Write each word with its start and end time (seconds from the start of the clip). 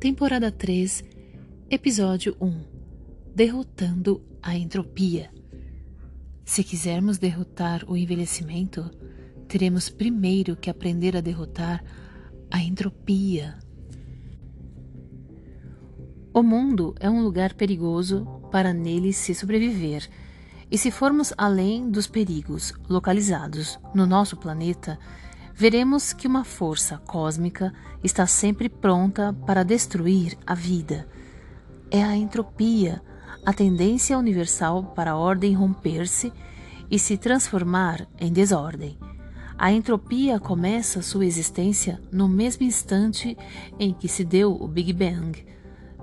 temporada 0.00 0.50
3, 0.50 1.04
episódio 1.68 2.34
1 2.40 2.64
Derrotando 3.34 4.24
a 4.40 4.56
entropia. 4.56 5.30
Se 6.42 6.64
quisermos 6.64 7.18
derrotar 7.18 7.84
o 7.86 7.94
envelhecimento, 7.94 8.90
teremos 9.46 9.90
primeiro 9.90 10.56
que 10.56 10.70
aprender 10.70 11.18
a 11.18 11.20
derrotar 11.20 11.84
a 12.50 12.62
entropia. 12.62 13.58
O 16.32 16.42
mundo 16.42 16.94
é 16.98 17.10
um 17.10 17.22
lugar 17.22 17.52
perigoso 17.52 18.24
para 18.50 18.72
nele 18.72 19.12
se 19.12 19.34
sobreviver. 19.34 20.08
E 20.70 20.78
se 20.78 20.90
formos 20.90 21.30
além 21.36 21.90
dos 21.90 22.06
perigos 22.06 22.72
localizados 22.88 23.78
no 23.94 24.06
nosso 24.06 24.38
planeta, 24.38 24.98
veremos 25.60 26.14
que 26.14 26.26
uma 26.26 26.42
força 26.42 26.96
cósmica 27.06 27.70
está 28.02 28.26
sempre 28.26 28.66
pronta 28.66 29.36
para 29.46 29.62
destruir 29.62 30.38
a 30.46 30.54
vida. 30.54 31.06
É 31.90 32.02
a 32.02 32.16
entropia, 32.16 33.02
a 33.44 33.52
tendência 33.52 34.16
universal 34.16 34.94
para 34.96 35.10
a 35.10 35.16
ordem 35.18 35.52
romper-se 35.52 36.32
e 36.90 36.98
se 36.98 37.18
transformar 37.18 38.08
em 38.18 38.32
desordem. 38.32 38.98
A 39.58 39.70
entropia 39.70 40.40
começa 40.40 41.02
sua 41.02 41.26
existência 41.26 42.00
no 42.10 42.26
mesmo 42.26 42.64
instante 42.64 43.36
em 43.78 43.92
que 43.92 44.08
se 44.08 44.24
deu 44.24 44.54
o 44.54 44.66
Big 44.66 44.94
Bang. 44.94 45.44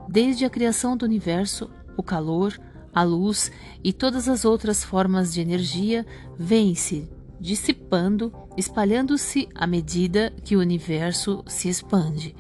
Desde 0.08 0.46
a 0.46 0.52
criação 0.52 0.96
do 0.96 1.04
universo, 1.04 1.68
o 1.98 2.04
calor, 2.04 2.56
a 2.94 3.02
luz 3.02 3.52
e 3.84 3.92
todas 3.92 4.30
as 4.30 4.46
outras 4.46 4.84
formas 4.84 5.34
de 5.34 5.42
energia 5.42 6.06
vêm-se 6.38 7.17
dissipando, 7.40 8.34
espalhando-se 8.56 9.48
à 9.54 9.68
medida 9.68 10.34
que 10.44 10.56
o 10.56 10.60
universo 10.60 11.44
se 11.48 11.70
expande. 11.70 12.36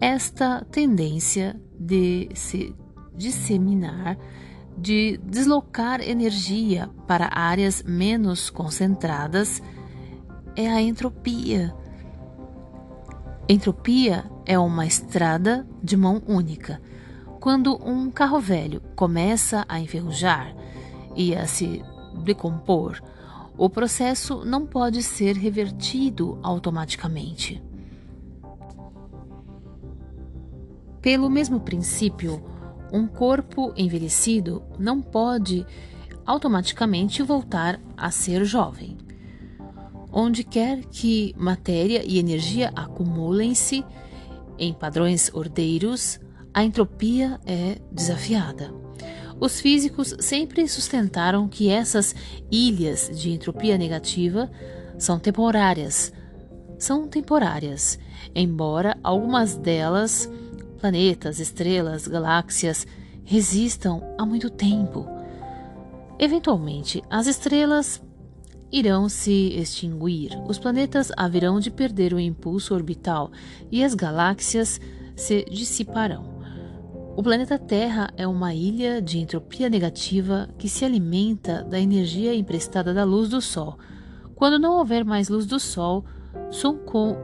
Esta 0.00 0.64
tendência 0.70 1.60
de 1.78 2.28
se 2.34 2.74
disseminar, 3.14 4.16
de 4.76 5.18
deslocar 5.24 6.00
energia 6.00 6.88
para 7.06 7.30
áreas 7.32 7.82
menos 7.82 8.48
concentradas, 8.48 9.60
é 10.54 10.68
a 10.68 10.80
entropia. 10.80 11.74
Entropia 13.48 14.24
é 14.46 14.58
uma 14.58 14.86
estrada 14.86 15.66
de 15.82 15.96
mão 15.96 16.22
única. 16.26 16.80
Quando 17.40 17.76
um 17.84 18.10
carro 18.10 18.40
velho 18.40 18.80
começa 18.94 19.64
a 19.68 19.80
enferrujar 19.80 20.54
e 21.16 21.34
a 21.34 21.46
se 21.46 21.82
decompor, 22.22 23.00
o 23.58 23.68
processo 23.68 24.44
não 24.44 24.64
pode 24.64 25.02
ser 25.02 25.36
revertido 25.36 26.38
automaticamente. 26.44 27.60
Pelo 31.02 31.28
mesmo 31.28 31.58
princípio, 31.60 32.40
um 32.92 33.08
corpo 33.08 33.72
envelhecido 33.76 34.62
não 34.78 35.02
pode 35.02 35.66
automaticamente 36.24 37.20
voltar 37.20 37.80
a 37.96 38.12
ser 38.12 38.44
jovem. 38.44 38.96
Onde 40.12 40.44
quer 40.44 40.84
que 40.84 41.34
matéria 41.36 42.02
e 42.06 42.18
energia 42.18 42.72
acumulem-se 42.76 43.84
em 44.56 44.72
padrões 44.72 45.32
ordeiros, 45.34 46.20
a 46.54 46.62
entropia 46.62 47.40
é 47.44 47.78
desafiada. 47.90 48.87
Os 49.40 49.60
físicos 49.60 50.14
sempre 50.18 50.66
sustentaram 50.66 51.48
que 51.48 51.68
essas 51.70 52.14
ilhas 52.50 53.10
de 53.14 53.30
entropia 53.30 53.78
negativa 53.78 54.50
são 54.98 55.18
temporárias. 55.18 56.12
São 56.78 57.06
temporárias, 57.06 57.98
embora 58.34 58.98
algumas 59.02 59.56
delas, 59.56 60.28
planetas, 60.80 61.38
estrelas, 61.38 62.08
galáxias, 62.08 62.86
resistam 63.24 64.02
há 64.18 64.26
muito 64.26 64.50
tempo. 64.50 65.06
Eventualmente, 66.18 67.02
as 67.08 67.28
estrelas 67.28 68.02
irão 68.72 69.08
se 69.08 69.54
extinguir, 69.54 70.32
os 70.46 70.58
planetas 70.58 71.10
haverão 71.16 71.60
de 71.60 71.70
perder 71.70 72.12
o 72.12 72.20
impulso 72.20 72.74
orbital 72.74 73.30
e 73.70 73.84
as 73.84 73.94
galáxias 73.94 74.80
se 75.16 75.44
dissiparão. 75.44 76.37
O 77.18 77.22
planeta 77.22 77.58
Terra 77.58 78.08
é 78.16 78.28
uma 78.28 78.54
ilha 78.54 79.02
de 79.02 79.18
entropia 79.18 79.68
negativa 79.68 80.48
que 80.56 80.68
se 80.68 80.84
alimenta 80.84 81.64
da 81.64 81.80
energia 81.80 82.32
emprestada 82.32 82.94
da 82.94 83.02
luz 83.02 83.28
do 83.28 83.40
Sol. 83.40 83.76
Quando 84.36 84.56
não 84.56 84.78
houver 84.78 85.04
mais 85.04 85.28
luz 85.28 85.44
do 85.44 85.58
Sol, 85.58 86.04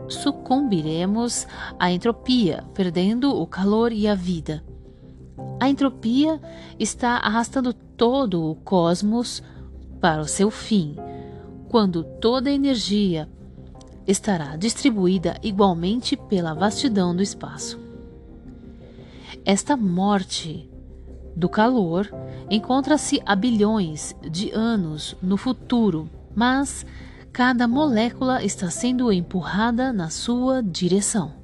sucumbiremos 0.09 1.47
à 1.79 1.93
entropia, 1.93 2.65
perdendo 2.75 3.41
o 3.41 3.47
calor 3.47 3.93
e 3.93 4.09
a 4.09 4.17
vida. 4.17 4.65
A 5.61 5.69
entropia 5.69 6.41
está 6.77 7.19
arrastando 7.19 7.73
todo 7.73 8.51
o 8.51 8.57
cosmos 8.57 9.45
para 10.01 10.21
o 10.21 10.27
seu 10.27 10.51
fim, 10.51 10.97
quando 11.69 12.03
toda 12.03 12.51
a 12.51 12.53
energia 12.53 13.29
estará 14.09 14.57
distribuída 14.57 15.39
igualmente 15.41 16.17
pela 16.17 16.53
vastidão 16.53 17.15
do 17.15 17.23
espaço. 17.23 17.84
Esta 19.45 19.77
morte 19.77 20.71
do 21.37 21.51
calor 21.51 22.11
encontra-se 22.51 23.21
a 23.27 23.37
bilhões 23.37 24.17
de 24.23 24.51
anos 24.53 25.15
no 25.21 25.37
futuro, 25.37 26.09
mas 26.35 26.87
cada 27.31 27.69
molécula 27.69 28.43
está 28.43 28.71
sendo 28.71 29.13
empurrada 29.13 29.93
na 29.93 30.09
sua 30.09 30.63
direção. 30.63 31.35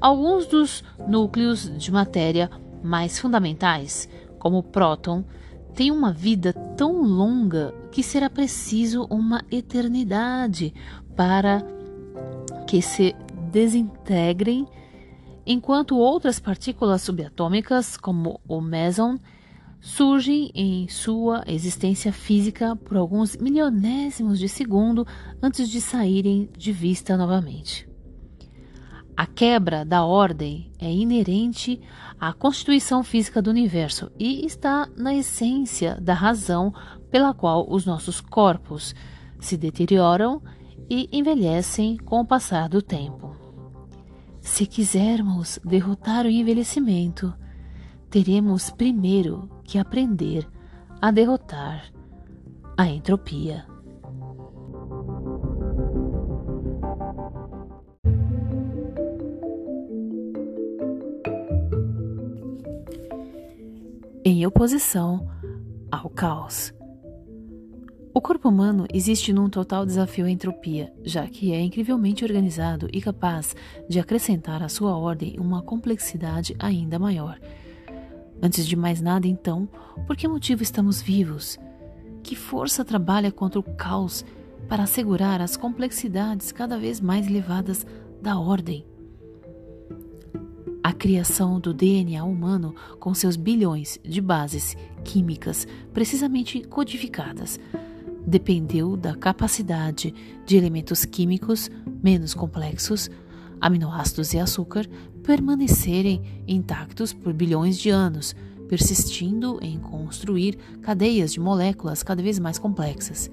Alguns 0.00 0.46
dos 0.46 0.82
núcleos 1.06 1.70
de 1.78 1.92
matéria 1.92 2.50
mais 2.82 3.16
fundamentais, 3.16 4.08
como 4.40 4.58
o 4.58 4.62
próton, 4.62 5.24
têm 5.72 5.92
uma 5.92 6.12
vida 6.12 6.52
tão 6.76 7.00
longa 7.00 7.72
que 7.92 8.02
será 8.02 8.28
preciso 8.28 9.06
uma 9.08 9.44
eternidade 9.52 10.74
para 11.14 11.64
que 12.66 12.82
se 12.82 13.14
desintegrem 13.52 14.66
enquanto 15.46 15.96
outras 15.96 16.38
partículas 16.38 17.02
subatômicas, 17.02 17.96
como 17.96 18.40
o 18.48 18.60
meson, 18.60 19.18
surgem 19.80 20.50
em 20.54 20.88
sua 20.88 21.44
existência 21.46 22.10
física 22.10 22.74
por 22.74 22.96
alguns 22.96 23.36
milionésimos 23.36 24.38
de 24.38 24.48
segundo 24.48 25.06
antes 25.42 25.68
de 25.68 25.80
saírem 25.80 26.48
de 26.56 26.72
vista 26.72 27.16
novamente. 27.16 27.86
A 29.16 29.26
quebra 29.26 29.84
da 29.84 30.04
ordem 30.04 30.72
é 30.78 30.90
inerente 30.90 31.80
à 32.18 32.32
constituição 32.32 33.04
física 33.04 33.40
do 33.40 33.50
universo 33.50 34.10
e 34.18 34.44
está 34.44 34.88
na 34.96 35.14
essência 35.14 36.00
da 36.00 36.14
razão 36.14 36.72
pela 37.10 37.32
qual 37.32 37.70
os 37.70 37.84
nossos 37.84 38.20
corpos 38.20 38.94
se 39.38 39.56
deterioram 39.56 40.42
e 40.90 41.08
envelhecem 41.12 41.96
com 41.98 42.20
o 42.20 42.26
passar 42.26 42.68
do 42.68 42.82
tempo. 42.82 43.43
Se 44.44 44.66
quisermos 44.66 45.58
derrotar 45.64 46.26
o 46.26 46.28
envelhecimento, 46.28 47.34
teremos 48.10 48.70
primeiro 48.70 49.48
que 49.64 49.78
aprender 49.78 50.46
a 51.00 51.10
derrotar 51.10 51.90
a 52.76 52.86
entropia. 52.86 53.66
Em 64.24 64.46
oposição 64.46 65.26
ao 65.90 66.10
caos. 66.10 66.72
O 68.16 68.20
corpo 68.20 68.48
humano 68.48 68.86
existe 68.94 69.32
num 69.32 69.50
total 69.50 69.84
desafio 69.84 70.26
à 70.26 70.30
entropia, 70.30 70.94
já 71.02 71.26
que 71.26 71.52
é 71.52 71.60
incrivelmente 71.60 72.24
organizado 72.24 72.88
e 72.92 73.00
capaz 73.00 73.56
de 73.88 73.98
acrescentar 73.98 74.62
à 74.62 74.68
sua 74.68 74.96
ordem 74.96 75.34
uma 75.40 75.60
complexidade 75.60 76.54
ainda 76.60 76.96
maior. 76.96 77.40
Antes 78.40 78.68
de 78.68 78.76
mais 78.76 79.00
nada, 79.00 79.26
então, 79.26 79.68
por 80.06 80.16
que 80.16 80.28
motivo 80.28 80.62
estamos 80.62 81.02
vivos? 81.02 81.58
Que 82.22 82.36
força 82.36 82.84
trabalha 82.84 83.32
contra 83.32 83.58
o 83.58 83.64
caos 83.64 84.24
para 84.68 84.84
assegurar 84.84 85.40
as 85.40 85.56
complexidades 85.56 86.52
cada 86.52 86.78
vez 86.78 87.00
mais 87.00 87.26
elevadas 87.26 87.84
da 88.22 88.38
ordem? 88.38 88.86
A 90.84 90.92
criação 90.92 91.58
do 91.58 91.74
DNA 91.74 92.22
humano, 92.22 92.76
com 93.00 93.12
seus 93.12 93.34
bilhões 93.34 93.98
de 94.04 94.20
bases 94.20 94.76
químicas 95.02 95.66
precisamente 95.92 96.62
codificadas, 96.62 97.58
dependeu 98.26 98.96
da 98.96 99.14
capacidade 99.14 100.14
de 100.46 100.56
elementos 100.56 101.04
químicos 101.04 101.70
menos 102.02 102.34
complexos, 102.34 103.10
aminoácidos 103.60 104.34
e 104.34 104.38
açúcar, 104.38 104.88
permanecerem 105.22 106.42
intactos 106.46 107.12
por 107.12 107.32
bilhões 107.32 107.78
de 107.78 107.90
anos, 107.90 108.34
persistindo 108.68 109.58
em 109.62 109.78
construir 109.78 110.56
cadeias 110.82 111.32
de 111.32 111.40
moléculas 111.40 112.02
cada 112.02 112.22
vez 112.22 112.38
mais 112.38 112.58
complexas. 112.58 113.30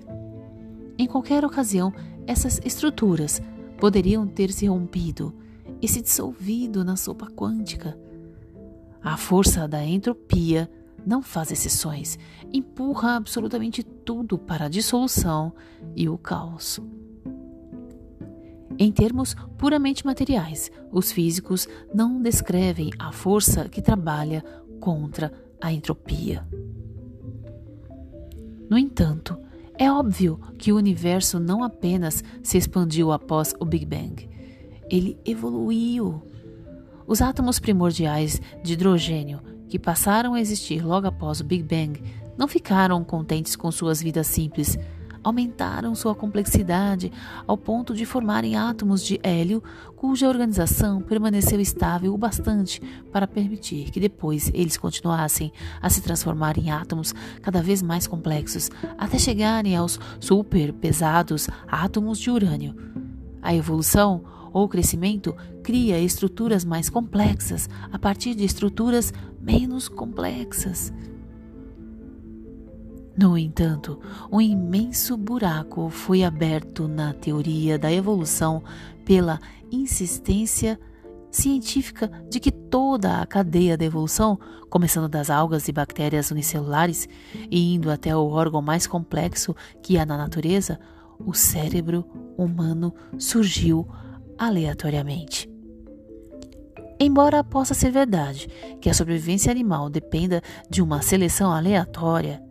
Em 0.98 1.08
qualquer 1.08 1.44
ocasião, 1.44 1.94
essas 2.28 2.62
estruturas 2.64 3.42
poderiam 3.78 4.28
ter 4.28 4.52
se 4.52 4.68
rompido 4.68 5.34
e 5.82 5.88
se 5.88 6.02
dissolvido 6.02 6.84
na 6.86 6.96
sopa 6.96 7.28
quântica. 7.28 7.98
A 9.04 9.18
força 9.18 9.68
da 9.68 9.84
entropia 9.84 10.70
não 11.06 11.22
faz 11.22 11.52
exceções, 11.52 12.18
empurra 12.54 13.16
absolutamente 13.16 13.84
tudo 13.84 14.38
para 14.38 14.66
a 14.66 14.70
dissolução 14.70 15.54
e 15.96 16.08
o 16.08 16.18
caos. 16.18 16.80
Em 18.78 18.92
termos 18.92 19.36
puramente 19.58 20.06
materiais, 20.06 20.72
os 20.92 21.12
físicos 21.12 21.68
não 21.94 22.22
descrevem 22.22 22.90
a 22.98 23.12
força 23.12 23.70
que 23.70 23.82
trabalha 23.82 24.44
contra 24.80 25.32
a 25.62 25.72
entropia. 25.72 26.48
No 28.70 28.78
entanto, 28.78 29.38
é 29.78 29.92
óbvio 29.92 30.40
que 30.58 30.72
o 30.72 30.78
universo 30.78 31.40
não 31.40 31.64
apenas 31.64 32.24
se 32.42 32.58
expandiu 32.58 33.12
após 33.12 33.54
o 33.60 33.66
Big 33.66 33.86
Bang, 33.86 34.30
ele 34.92 35.18
evoluiu. 35.26 36.22
Os 37.08 37.22
átomos 37.22 37.60
primordiais 37.60 38.42
de 38.64 38.74
hidrogênio 38.74 39.42
que 39.72 39.80
passaram 39.80 40.34
a 40.34 40.42
existir 40.42 40.86
logo 40.86 41.08
após 41.08 41.40
o 41.40 41.46
Big 41.46 41.64
Bang 41.64 42.04
não 42.38 42.46
ficaram 42.46 43.02
contentes 43.06 43.56
com 43.56 43.72
suas 43.72 44.02
vidas 44.02 44.28
simples. 44.28 44.78
Aumentaram 45.24 45.96
sua 45.96 46.14
complexidade 46.14 47.10
ao 47.48 47.56
ponto 47.56 47.94
de 47.94 48.06
formarem 48.06 48.58
átomos 48.58 49.02
de 49.02 49.18
hélio, 49.24 49.64
cuja 49.96 50.28
organização 50.28 51.00
permaneceu 51.00 51.62
estável 51.62 52.14
o 52.14 52.18
bastante 52.18 52.82
para 53.14 53.26
permitir 53.26 53.92
que 53.92 54.00
depois 54.00 54.52
eles 54.54 54.76
continuassem 54.76 55.54
a 55.82 55.90
se 55.90 56.02
transformar 56.02 56.58
em 56.58 56.70
átomos 56.70 57.14
cada 57.42 57.62
vez 57.62 57.82
mais 57.82 58.06
complexos, 58.06 58.70
até 58.98 59.18
chegarem 59.18 59.78
aos 59.78 59.98
super 60.20 60.74
pesados 60.74 61.48
átomos 61.66 62.20
de 62.20 62.30
urânio. 62.30 62.76
A 63.42 63.56
evolução 63.56 64.41
ou 64.54 64.68
crescimento 64.68 65.36
cria 65.64 66.00
estruturas 66.00 66.66
mais 66.66 66.90
complexas 66.90 67.70
a 67.92 67.98
partir 67.98 68.36
de 68.36 68.44
estruturas 68.44 69.14
menos 69.40 69.88
complexas. 69.88 70.94
No 73.18 73.38
entanto, 73.38 74.00
um 74.32 74.40
imenso 74.40 75.18
buraco 75.18 75.90
foi 75.90 76.24
aberto 76.24 76.88
na 76.88 77.14
teoria 77.14 77.78
da 77.78 77.92
evolução 77.92 78.64
pela 79.06 79.40
insistência 79.72 80.80
científica 81.30 82.12
de 82.30 82.40
que 82.40 82.52
toda 82.52 83.22
a 83.22 83.26
cadeia 83.26 83.78
da 83.78 83.86
evolução, 83.86 84.40
começando 84.70 85.10
das 85.10 85.30
algas 85.30 85.68
e 85.68 85.72
bactérias 85.72 86.32
unicelulares 86.32 87.08
e 87.50 87.74
indo 87.74 87.90
até 87.90 88.16
o 88.16 88.28
órgão 88.28 88.62
mais 88.62 88.86
complexo 88.86 89.56
que 89.82 89.98
há 89.98 90.06
na 90.06 90.18
natureza, 90.18 90.80
o 91.20 91.34
cérebro 91.34 92.06
humano 92.38 92.94
surgiu 93.18 93.88
aleatoriamente. 94.42 95.48
Embora 97.00 97.44
possa 97.44 97.76
ser 97.76 97.92
verdade 97.92 98.48
que 98.82 98.90
a 98.90 98.94
sobrevivência 98.94 99.52
animal 99.52 99.88
dependa 99.88 100.42
de 100.68 100.82
uma 100.82 101.00
seleção 101.04 101.52
aleatória, 101.52 102.42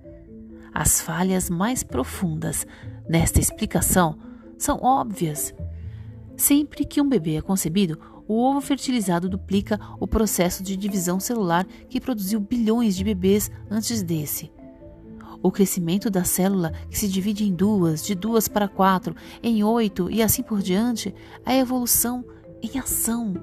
as 0.72 1.00
falhas 1.00 1.50
mais 1.50 1.82
profundas 1.82 2.64
nesta 3.08 3.40
explicação 3.40 4.16
são 4.56 4.78
óbvias. 4.80 5.52
Sempre 6.36 6.84
que 6.84 7.00
um 7.00 7.08
bebê 7.08 7.36
é 7.36 7.42
concebido, 7.42 7.98
o 8.28 8.40
ovo 8.40 8.60
fertilizado 8.60 9.28
duplica 9.28 9.78
o 9.98 10.06
processo 10.06 10.62
de 10.62 10.76
divisão 10.76 11.18
celular 11.18 11.66
que 11.88 12.00
produziu 12.00 12.38
bilhões 12.38 12.94
de 12.94 13.02
bebês 13.02 13.50
antes 13.68 14.00
desse. 14.00 14.52
O 15.42 15.50
crescimento 15.50 16.10
da 16.10 16.24
célula, 16.24 16.72
que 16.90 16.98
se 16.98 17.08
divide 17.08 17.44
em 17.44 17.54
duas, 17.54 18.04
de 18.04 18.14
duas 18.14 18.46
para 18.46 18.68
quatro, 18.68 19.14
em 19.42 19.64
oito 19.64 20.10
e 20.10 20.22
assim 20.22 20.42
por 20.42 20.60
diante, 20.60 21.14
é 21.46 21.52
a 21.52 21.58
evolução 21.58 22.24
em 22.62 22.78
ação. 22.78 23.34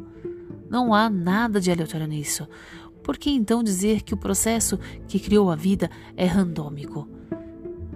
Não 0.69 0.93
há 0.93 1.09
nada 1.09 1.59
de 1.59 1.71
aleatório 1.71 2.07
nisso. 2.07 2.47
Por 3.01 3.17
que 3.17 3.29
então 3.29 3.63
dizer 3.63 4.01
que 4.01 4.13
o 4.13 4.17
processo 4.17 4.77
que 5.07 5.19
criou 5.19 5.49
a 5.49 5.55
vida 5.55 5.89
é 6.15 6.25
randômico? 6.25 7.07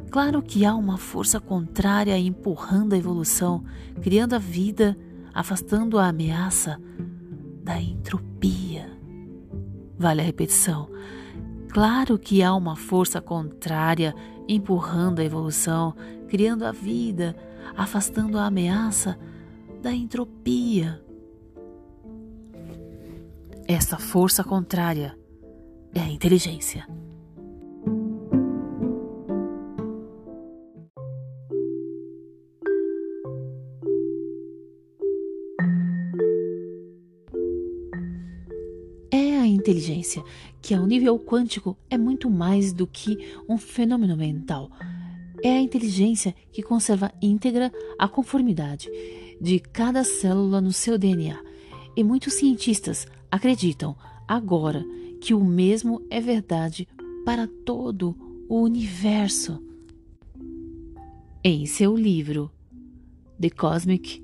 Claro 0.10 0.42
que 0.42 0.66
há 0.66 0.76
uma 0.76 0.98
força 0.98 1.40
contrária 1.40 2.18
empurrando 2.18 2.94
a 2.94 2.98
evolução, 2.98 3.64
criando 4.02 4.34
a 4.34 4.40
vida, 4.40 4.98
afastando 5.34 5.98
a 6.00 6.08
ameaça 6.08 6.82
da 7.64 7.80
entropia. 7.80 8.90
Vale 9.98 10.22
a 10.22 10.24
repetição. 10.24 10.90
Claro 11.72 12.20
que 12.20 12.44
há 12.44 12.54
uma 12.54 12.76
força 12.76 13.22
contrária 13.22 14.14
empurrando 14.46 15.20
a 15.20 15.24
evolução, 15.24 15.96
criando 16.28 16.66
a 16.66 16.72
vida, 16.74 17.34
afastando 17.78 18.38
a 18.38 18.46
ameaça 18.46 19.18
da 19.82 19.94
entropia. 19.94 21.02
Essa 23.66 23.98
força 23.98 24.44
contrária 24.44 25.18
é 25.96 26.02
a 26.02 26.10
inteligência. 26.10 26.86
Inteligência, 40.02 40.24
que 40.62 40.74
ao 40.74 40.86
nível 40.86 41.20
quântico 41.20 41.78
é 41.90 41.98
muito 41.98 42.30
mais 42.30 42.74
do 42.74 42.88
que 42.88 43.36
um 43.48 43.58
fenômeno 43.58 44.18
mental. 44.18 44.70
É 45.44 45.52
a 45.52 45.62
inteligência 45.62 46.36
que 46.52 46.62
conserva 46.62 47.12
íntegra 47.22 47.72
a 47.98 48.08
conformidade 48.08 48.90
de 49.40 49.60
cada 49.60 50.04
célula 50.04 50.60
no 50.60 50.74
seu 50.74 50.98
DNA. 50.98 51.40
E 51.96 52.04
muitos 52.04 52.34
cientistas 52.34 53.08
acreditam 53.30 53.96
agora 54.28 54.84
que 55.20 55.34
o 55.34 55.44
mesmo 55.44 56.02
é 56.10 56.20
verdade 56.20 56.88
para 57.26 57.48
todo 57.66 58.16
o 58.50 58.62
universo. 58.62 59.62
Em 61.44 61.66
seu 61.66 61.96
livro 61.96 62.52
The 63.40 63.50
Cosmic 63.50 64.24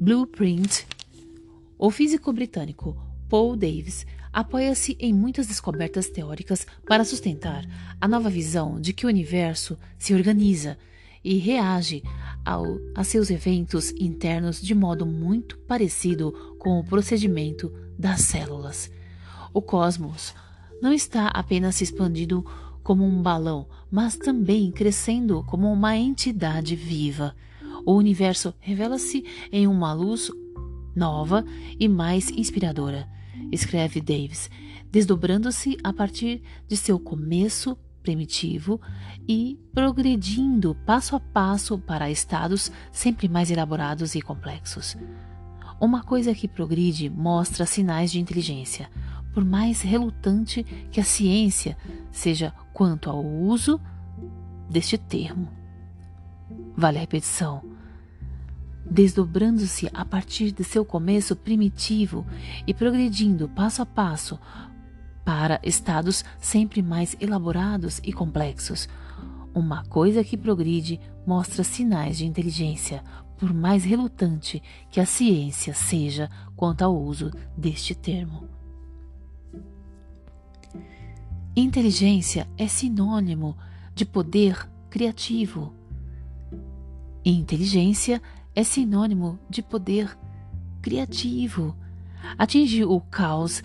Blueprint, 0.00 0.86
o 1.78 1.90
físico 1.90 2.32
britânico 2.32 2.96
Paul 3.28 3.56
Davies 3.56 4.04
apoia-se 4.34 4.96
em 4.98 5.14
muitas 5.14 5.46
descobertas 5.46 6.08
teóricas 6.08 6.66
para 6.84 7.04
sustentar 7.04 7.64
a 8.00 8.08
nova 8.08 8.28
visão 8.28 8.80
de 8.80 8.92
que 8.92 9.06
o 9.06 9.08
universo 9.08 9.78
se 9.96 10.12
organiza 10.12 10.76
e 11.22 11.38
reage 11.38 12.02
ao, 12.44 12.66
a 12.96 13.04
seus 13.04 13.30
eventos 13.30 13.92
internos 13.92 14.60
de 14.60 14.74
modo 14.74 15.06
muito 15.06 15.56
parecido 15.58 16.56
com 16.58 16.80
o 16.80 16.84
procedimento 16.84 17.72
das 17.96 18.22
células. 18.22 18.90
O 19.52 19.62
cosmos 19.62 20.34
não 20.82 20.92
está 20.92 21.28
apenas 21.28 21.76
se 21.76 21.84
expandindo 21.84 22.44
como 22.82 23.04
um 23.04 23.22
balão, 23.22 23.68
mas 23.88 24.16
também 24.16 24.72
crescendo 24.72 25.44
como 25.44 25.72
uma 25.72 25.96
entidade 25.96 26.74
viva. 26.74 27.36
O 27.86 27.92
universo 27.94 28.52
revela-se 28.58 29.24
em 29.52 29.68
uma 29.68 29.92
luz 29.92 30.28
nova 30.94 31.44
e 31.78 31.88
mais 31.88 32.30
inspiradora 32.30 33.08
escreve 33.50 34.00
Davis, 34.00 34.50
desdobrando-se 34.90 35.76
a 35.82 35.92
partir 35.92 36.42
de 36.68 36.76
seu 36.76 36.98
começo 36.98 37.76
primitivo 38.02 38.80
e 39.26 39.58
progredindo 39.72 40.76
passo 40.86 41.16
a 41.16 41.20
passo 41.20 41.78
para 41.78 42.10
estados 42.10 42.70
sempre 42.92 43.28
mais 43.28 43.50
elaborados 43.50 44.14
e 44.14 44.20
complexos. 44.20 44.96
Uma 45.80 46.02
coisa 46.02 46.34
que 46.34 46.46
progride 46.46 47.10
mostra 47.10 47.66
sinais 47.66 48.12
de 48.12 48.20
inteligência, 48.20 48.88
por 49.32 49.44
mais 49.44 49.82
relutante 49.82 50.62
que 50.92 51.00
a 51.00 51.04
ciência 51.04 51.76
seja 52.12 52.52
quanto 52.72 53.10
ao 53.10 53.24
uso 53.24 53.80
deste 54.70 54.96
termo. 54.96 55.48
Vale 56.76 56.98
a 56.98 57.00
repetição 57.00 57.73
desdobrando-se 58.88 59.88
a 59.92 60.04
partir 60.04 60.52
de 60.52 60.62
seu 60.62 60.84
começo 60.84 61.34
primitivo 61.34 62.26
e 62.66 62.74
progredindo 62.74 63.48
passo 63.48 63.82
a 63.82 63.86
passo 63.86 64.38
para 65.24 65.58
estados 65.62 66.24
sempre 66.38 66.82
mais 66.82 67.16
elaborados 67.20 68.00
e 68.04 68.12
complexos. 68.12 68.88
Uma 69.54 69.84
coisa 69.84 70.22
que 70.22 70.36
progride 70.36 71.00
mostra 71.26 71.64
sinais 71.64 72.18
de 72.18 72.26
inteligência, 72.26 73.02
por 73.38 73.54
mais 73.54 73.84
relutante 73.84 74.62
que 74.90 75.00
a 75.00 75.06
ciência 75.06 75.72
seja 75.72 76.30
quanto 76.54 76.82
ao 76.82 76.96
uso 76.96 77.30
deste 77.56 77.94
termo. 77.94 78.48
Inteligência 81.56 82.48
é 82.58 82.66
sinônimo 82.66 83.56
de 83.94 84.04
poder 84.04 84.68
criativo. 84.90 85.72
Inteligência 87.24 88.16
é 88.16 88.43
sinônimo 88.62 89.38
de 89.50 89.62
poder 89.62 90.16
criativo. 90.80 91.74
Atinge 92.38 92.84
o 92.84 93.00
caos 93.00 93.62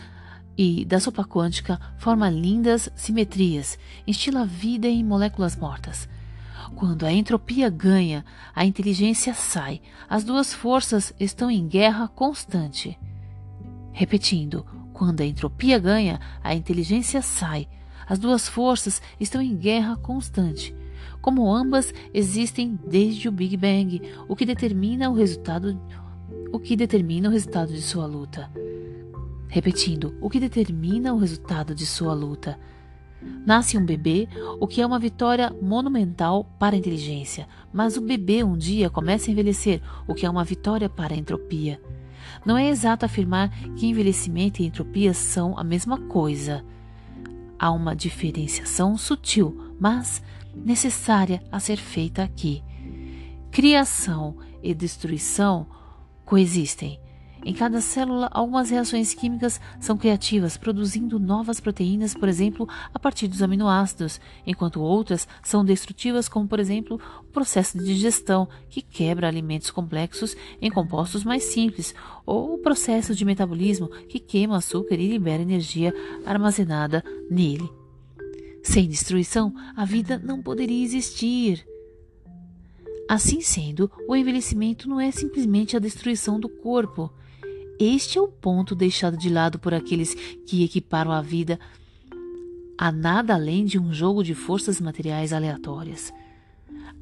e, 0.58 0.84
da 0.84 1.00
sopa 1.00 1.24
quântica, 1.24 1.80
forma 1.98 2.30
lindas 2.30 2.90
simetrias, 2.96 3.78
instila 4.08 4.46
vida 4.46 4.88
em 4.88 5.04
moléculas 5.04 5.56
mortas. 5.56 6.10
Quando 6.76 7.06
a 7.06 7.12
entropia 7.12 7.70
ganha, 7.70 8.26
a 8.56 8.66
inteligência 8.66 9.34
sai. 9.34 9.82
As 10.10 10.24
duas 10.24 10.54
forças 10.54 11.14
estão 11.20 11.50
em 11.50 11.68
guerra 11.68 12.08
constante. 12.08 12.98
Repetindo, 13.92 14.66
quando 14.94 15.22
a 15.22 15.26
entropia 15.26 15.80
ganha, 15.80 16.20
a 16.44 16.54
inteligência 16.54 17.22
sai. 17.22 17.68
As 18.08 18.20
duas 18.20 18.48
forças 18.48 19.02
estão 19.20 19.42
em 19.42 19.56
guerra 19.56 19.96
constante. 19.96 20.76
Como 21.22 21.54
ambas 21.54 21.94
existem 22.14 22.80
desde 22.88 23.28
o 23.28 23.32
Big 23.32 23.56
Bang, 23.58 24.02
o 24.28 24.36
que 24.36 24.46
determina 24.46 25.10
o 25.10 25.14
resultado 25.14 25.80
o 26.52 26.60
que 26.60 26.76
determina 26.76 27.30
o 27.30 27.32
resultado 27.32 27.72
de 27.72 27.82
sua 27.82 28.06
luta. 28.06 28.52
Repetindo, 29.48 30.16
o 30.22 30.30
que 30.30 30.40
determina 30.40 31.14
o 31.14 31.18
resultado 31.18 31.76
de 31.76 31.86
sua 31.86 32.14
luta. 32.14 32.60
Nasce 33.46 33.78
um 33.78 33.86
bebê, 33.86 34.28
o 34.60 34.68
que 34.68 34.82
é 34.82 34.86
uma 34.86 35.00
vitória 35.00 35.54
monumental 35.62 36.46
para 36.58 36.76
a 36.76 36.80
inteligência, 36.80 37.48
mas 37.74 37.98
o 37.98 38.02
bebê 38.02 38.44
um 38.44 38.58
dia 38.58 38.90
começa 38.90 39.30
a 39.30 39.32
envelhecer, 39.32 39.82
o 40.08 40.14
que 40.14 40.26
é 40.26 40.30
uma 40.30 40.44
vitória 40.44 40.90
para 40.90 41.14
a 41.14 41.18
entropia. 41.18 41.82
Não 42.46 42.58
é 42.58 42.70
exato 42.70 43.06
afirmar 43.06 43.50
que 43.76 43.88
envelhecimento 43.88 44.62
e 44.62 44.66
entropia 44.66 45.14
são 45.14 45.58
a 45.58 45.64
mesma 45.64 45.98
coisa. 45.98 46.64
Há 47.58 47.72
uma 47.72 47.96
diferenciação 47.96 48.98
sutil, 48.98 49.74
mas 49.80 50.24
necessária 50.64 51.42
a 51.52 51.60
ser 51.60 51.78
feita 51.78 52.24
aqui. 52.24 52.64
Criação 53.52 54.38
e 54.62 54.74
destruição 54.74 55.68
coexistem. 56.26 57.00
Em 57.46 57.54
cada 57.54 57.80
célula, 57.80 58.28
algumas 58.32 58.70
reações 58.70 59.14
químicas 59.14 59.62
são 59.80 59.98
criativas, 59.98 60.58
produzindo 60.58 61.18
novas 61.18 61.60
proteínas, 61.60 62.14
por 62.14 62.28
exemplo, 62.28 62.68
a 62.94 63.00
partir 63.00 63.30
dos 63.30 63.42
aminoácidos, 63.42 64.20
enquanto 64.46 64.82
outras 64.82 65.26
são 65.42 65.64
destrutivas, 65.64 66.28
como, 66.28 66.48
por 66.48 66.60
exemplo, 66.60 67.00
o 67.22 67.32
processo 67.32 67.78
de 67.78 67.86
digestão, 67.86 68.48
que 68.70 68.82
quebra 68.82 69.28
alimentos 69.28 69.72
complexos 69.72 70.36
em 70.62 70.70
compostos 70.70 71.24
mais 71.24 71.44
simples, 71.44 71.96
ou 72.26 72.56
o 72.56 72.58
processo 72.58 73.16
de 73.16 73.24
metabolismo, 73.24 73.88
que 73.88 74.20
queima 74.20 74.58
açúcar 74.58 74.96
e 74.96 75.08
libera 75.08 75.42
energia 75.42 75.94
armazenada 76.26 77.02
nele. 77.32 77.79
Sem 78.64 78.88
destruição, 78.88 79.54
a 79.76 79.86
vida 79.86 80.20
não 80.20 80.42
poderia 80.42 80.84
existir. 80.84 81.66
Assim 83.10 83.42
sendo, 83.42 83.92
o 84.08 84.16
envelhecimento 84.16 84.88
não 84.88 85.00
é 85.00 85.12
simplesmente 85.12 85.76
a 85.76 85.80
destruição 85.80 86.40
do 86.40 86.50
corpo. 86.50 87.12
Este 87.80 88.18
é 88.18 88.22
o 88.22 88.28
ponto 88.28 88.76
deixado 88.76 89.18
de 89.18 89.30
lado 89.30 89.58
por 89.58 89.74
aqueles 89.74 90.14
que 90.46 90.64
equiparam 90.64 91.12
a 91.12 91.22
vida 91.22 91.60
a 92.82 92.94
nada 92.94 93.34
além 93.34 93.66
de 93.66 93.78
um 93.78 93.92
jogo 93.92 94.24
de 94.24 94.34
forças 94.34 94.80
materiais 94.80 95.34
aleatórias. 95.34 96.14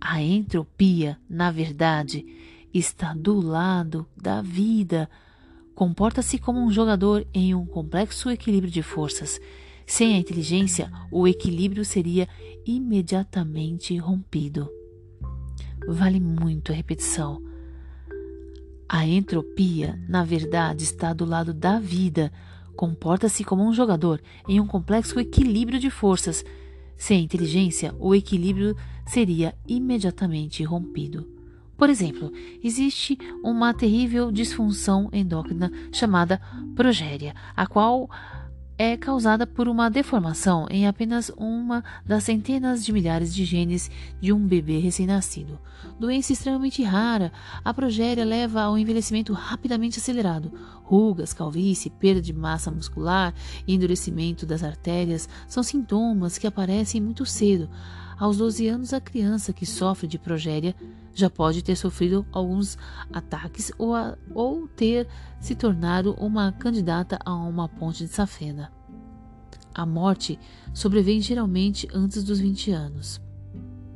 A 0.01 0.19
entropia, 0.19 1.19
na 1.29 1.51
verdade, 1.51 2.25
está 2.73 3.13
do 3.13 3.39
lado 3.39 4.07
da 4.19 4.41
vida. 4.41 5.07
Comporta-se 5.75 6.39
como 6.39 6.59
um 6.59 6.71
jogador 6.71 7.27
em 7.31 7.53
um 7.53 7.63
complexo 7.63 8.31
equilíbrio 8.31 8.73
de 8.73 8.81
forças. 8.81 9.39
Sem 9.87 10.13
a 10.13 10.19
inteligência, 10.19 10.91
o 11.11 11.27
equilíbrio 11.27 11.83
seria 11.83 12.27
imediatamente 12.65 13.97
rompido 13.97 14.69
vale 15.87 16.19
muito 16.19 16.71
a 16.71 16.75
repetição. 16.75 17.41
A 18.89 19.05
entropia, 19.05 19.99
na 20.07 20.23
verdade, 20.23 20.83
está 20.83 21.13
do 21.13 21.25
lado 21.25 21.53
da 21.53 21.79
vida. 21.79 22.31
Comporta-se 22.75 23.43
como 23.43 23.63
um 23.63 23.73
jogador 23.73 24.21
em 24.47 24.59
um 24.59 24.67
complexo 24.67 25.19
equilíbrio 25.19 25.79
de 25.79 25.89
forças. 25.89 26.43
Sem 26.97 27.23
inteligência, 27.23 27.93
o 27.99 28.13
equilíbrio 28.13 28.75
seria 29.05 29.55
imediatamente 29.67 30.63
rompido. 30.63 31.27
Por 31.77 31.89
exemplo, 31.89 32.31
existe 32.63 33.17
uma 33.43 33.73
terrível 33.73 34.31
disfunção 34.31 35.09
endócrina 35.13 35.71
chamada 35.91 36.41
progéria, 36.75 37.35
a 37.55 37.67
qual 37.67 38.09
é 38.77 38.95
causada 38.95 39.47
por 39.47 39.67
uma 39.67 39.89
deformação 39.89 40.67
em 40.69 40.87
apenas 40.87 41.31
uma 41.35 41.83
das 42.05 42.23
centenas 42.23 42.85
de 42.85 42.93
milhares 42.93 43.33
de 43.33 43.43
genes 43.43 43.89
de 44.21 44.31
um 44.31 44.45
bebê 44.45 44.77
recém-nascido. 44.77 45.59
Doença 45.99 46.31
extremamente 46.31 46.83
rara, 46.83 47.31
a 47.65 47.73
progéria 47.73 48.23
leva 48.23 48.61
ao 48.61 48.77
envelhecimento 48.77 49.33
rapidamente 49.33 49.99
acelerado. 49.99 50.51
Rugas, 50.83 51.33
calvície, 51.33 51.89
perda 51.89 52.21
de 52.21 52.31
massa 52.31 52.69
muscular 52.69 53.33
e 53.67 53.73
endurecimento 53.73 54.45
das 54.45 54.63
artérias 54.63 55.27
são 55.47 55.63
sintomas 55.63 56.37
que 56.37 56.45
aparecem 56.45 57.01
muito 57.01 57.25
cedo. 57.25 57.69
Aos 58.19 58.37
12 58.37 58.67
anos, 58.67 58.93
a 58.93 58.99
criança 58.99 59.53
que 59.53 59.65
sofre 59.65 60.07
de 60.07 60.17
progéria 60.17 60.75
já 61.13 61.29
pode 61.29 61.63
ter 61.63 61.75
sofrido 61.75 62.25
alguns 62.31 62.75
ataques 63.13 63.71
ou, 63.77 63.93
a, 63.93 64.17
ou 64.33 64.67
ter 64.67 65.07
se 65.39 65.53
tornado 65.53 66.13
uma 66.13 66.51
candidata 66.51 67.19
a 67.23 67.33
uma 67.35 67.69
ponte 67.69 68.05
de 68.05 68.09
safena. 68.11 68.71
A 69.71 69.85
morte 69.85 70.39
sobrevém 70.73 71.21
geralmente 71.21 71.87
antes 71.93 72.23
dos 72.23 72.39
20 72.39 72.71
anos. 72.71 73.21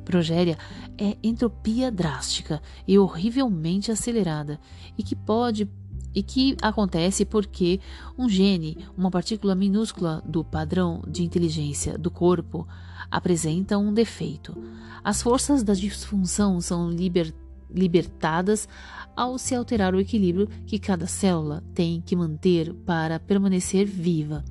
Progéria 0.04 0.56
é 0.96 1.16
entropia 1.20 1.90
drástica 1.90 2.62
e 2.86 2.96
horrivelmente 2.96 3.90
acelerada 3.90 4.60
e 4.96 5.02
que 5.02 5.16
pode 5.16 5.68
e 6.14 6.22
que 6.22 6.56
acontece 6.60 7.24
porque 7.24 7.80
um 8.18 8.28
gene, 8.28 8.78
uma 8.96 9.10
partícula 9.10 9.54
minúscula 9.54 10.22
do 10.26 10.44
padrão 10.44 11.02
de 11.06 11.22
inteligência 11.22 11.96
do 11.96 12.10
corpo, 12.10 12.66
apresenta 13.10 13.78
um 13.78 13.92
defeito. 13.92 14.56
As 15.02 15.22
forças 15.22 15.62
da 15.62 15.74
disfunção 15.74 16.60
são 16.60 16.90
liber, 16.90 17.34
libertadas 17.70 18.68
ao 19.16 19.38
se 19.38 19.54
alterar 19.54 19.94
o 19.94 20.00
equilíbrio 20.00 20.48
que 20.66 20.78
cada 20.78 21.06
célula 21.06 21.62
tem 21.74 22.00
que 22.00 22.16
manter 22.16 22.72
para 22.72 23.20
permanecer 23.20 23.86
viva. 23.86 24.44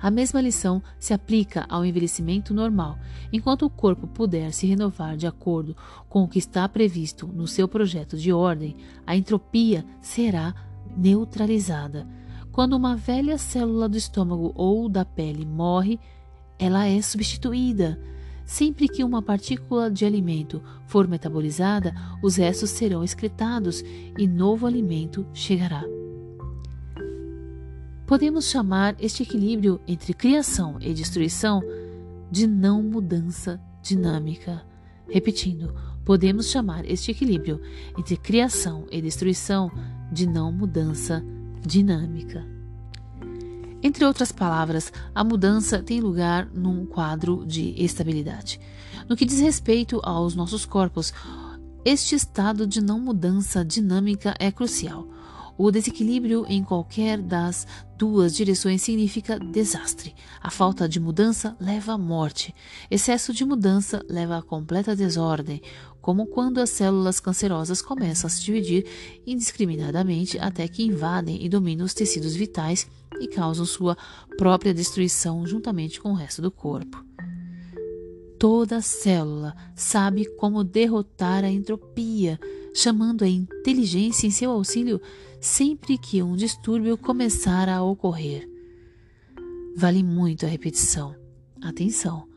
A 0.00 0.10
mesma 0.10 0.40
lição 0.40 0.82
se 0.98 1.12
aplica 1.12 1.66
ao 1.68 1.84
envelhecimento 1.84 2.54
normal. 2.54 2.98
Enquanto 3.30 3.66
o 3.66 3.70
corpo 3.70 4.06
puder 4.06 4.52
se 4.52 4.66
renovar 4.66 5.16
de 5.16 5.26
acordo 5.26 5.76
com 6.08 6.22
o 6.22 6.28
que 6.28 6.38
está 6.38 6.66
previsto 6.68 7.26
no 7.26 7.46
seu 7.46 7.68
projeto 7.68 8.16
de 8.16 8.32
ordem, 8.32 8.76
a 9.06 9.14
entropia 9.14 9.84
será 10.00 10.54
neutralizada. 10.96 12.06
Quando 12.50 12.74
uma 12.74 12.96
velha 12.96 13.36
célula 13.36 13.88
do 13.88 13.96
estômago 13.96 14.52
ou 14.54 14.88
da 14.88 15.04
pele 15.04 15.44
morre, 15.44 16.00
ela 16.58 16.86
é 16.86 17.00
substituída. 17.02 18.00
Sempre 18.44 18.88
que 18.88 19.04
uma 19.04 19.22
partícula 19.22 19.90
de 19.90 20.04
alimento 20.04 20.62
for 20.86 21.06
metabolizada, 21.06 21.94
os 22.22 22.36
restos 22.36 22.70
serão 22.70 23.04
excretados 23.04 23.84
e 24.18 24.26
novo 24.26 24.66
alimento 24.66 25.24
chegará. 25.32 25.84
Podemos 28.10 28.50
chamar 28.50 28.96
este 28.98 29.22
equilíbrio 29.22 29.80
entre 29.86 30.12
criação 30.12 30.78
e 30.80 30.92
destruição 30.92 31.62
de 32.28 32.44
não 32.44 32.82
mudança 32.82 33.60
dinâmica. 33.80 34.66
Repetindo, 35.08 35.72
podemos 36.04 36.50
chamar 36.50 36.84
este 36.84 37.12
equilíbrio 37.12 37.60
entre 37.96 38.16
criação 38.16 38.84
e 38.90 39.00
destruição 39.00 39.70
de 40.10 40.26
não 40.26 40.50
mudança 40.50 41.24
dinâmica. 41.64 42.44
Entre 43.80 44.04
outras 44.04 44.32
palavras, 44.32 44.92
a 45.14 45.22
mudança 45.22 45.80
tem 45.80 46.00
lugar 46.00 46.50
num 46.52 46.84
quadro 46.86 47.46
de 47.46 47.80
estabilidade. 47.80 48.58
No 49.08 49.16
que 49.16 49.24
diz 49.24 49.38
respeito 49.38 50.00
aos 50.02 50.34
nossos 50.34 50.66
corpos, 50.66 51.14
este 51.84 52.16
estado 52.16 52.66
de 52.66 52.82
não 52.82 52.98
mudança 52.98 53.64
dinâmica 53.64 54.34
é 54.40 54.50
crucial. 54.50 55.06
O 55.62 55.70
desequilíbrio 55.70 56.46
em 56.48 56.64
qualquer 56.64 57.20
das 57.20 57.66
duas 57.98 58.34
direções 58.34 58.80
significa 58.80 59.38
desastre. 59.38 60.14
A 60.40 60.50
falta 60.50 60.88
de 60.88 60.98
mudança 60.98 61.54
leva 61.60 61.92
à 61.92 61.98
morte. 61.98 62.54
Excesso 62.90 63.30
de 63.34 63.44
mudança 63.44 64.02
leva 64.08 64.38
à 64.38 64.42
completa 64.42 64.96
desordem, 64.96 65.60
como 66.00 66.24
quando 66.24 66.60
as 66.60 66.70
células 66.70 67.20
cancerosas 67.20 67.82
começam 67.82 68.26
a 68.26 68.30
se 68.30 68.42
dividir 68.42 68.86
indiscriminadamente 69.26 70.38
até 70.38 70.66
que 70.66 70.82
invadem 70.82 71.44
e 71.44 71.46
dominam 71.46 71.84
os 71.84 71.92
tecidos 71.92 72.34
vitais 72.34 72.88
e 73.20 73.28
causam 73.28 73.66
sua 73.66 73.98
própria 74.38 74.72
destruição 74.72 75.46
juntamente 75.46 76.00
com 76.00 76.12
o 76.12 76.16
resto 76.16 76.40
do 76.40 76.50
corpo. 76.50 77.04
Toda 78.38 78.80
célula 78.80 79.54
sabe 79.76 80.24
como 80.36 80.64
derrotar 80.64 81.44
a 81.44 81.50
entropia, 81.50 82.40
chamando 82.72 83.24
a 83.24 83.28
inteligência 83.28 84.26
em 84.26 84.30
seu 84.30 84.50
auxílio 84.50 84.98
sempre 85.40 85.96
que 85.96 86.22
um 86.22 86.36
distúrbio 86.36 86.98
começar 86.98 87.68
a 87.68 87.82
ocorrer. 87.82 88.46
Vale 89.74 90.02
muito 90.02 90.44
a 90.44 90.48
repetição. 90.48 91.16
Atenção! 91.62 92.28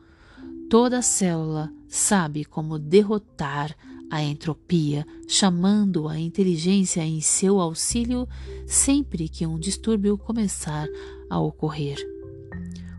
Toda 0.70 1.02
célula 1.02 1.70
sabe 1.86 2.44
como 2.44 2.78
derrotar 2.78 3.76
a 4.10 4.22
entropia, 4.22 5.06
chamando 5.28 6.08
a 6.08 6.18
inteligência 6.18 7.02
em 7.02 7.20
seu 7.20 7.60
auxílio 7.60 8.26
sempre 8.66 9.28
que 9.28 9.46
um 9.46 9.58
distúrbio 9.58 10.16
começar 10.16 10.88
a 11.28 11.38
ocorrer. 11.38 11.98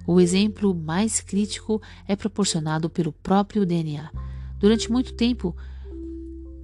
O 0.06 0.22
exemplo 0.22 0.76
mais 0.76 1.20
crítico 1.20 1.82
é 2.08 2.16
proporcionado 2.16 2.90
pelo 2.90 3.12
próprio 3.12 3.66
DNA. 3.66 4.12
Durante 4.60 4.92
muito 4.92 5.14
tempo, 5.14 5.56